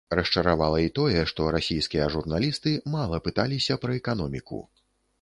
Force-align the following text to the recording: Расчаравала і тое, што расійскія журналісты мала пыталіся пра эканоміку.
Расчаравала 0.17 0.79
і 0.85 0.89
тое, 0.99 1.19
што 1.33 1.51
расійскія 1.57 2.09
журналісты 2.17 2.75
мала 2.97 3.23
пыталіся 3.31 3.81
пра 3.85 4.03
эканоміку. 4.03 4.67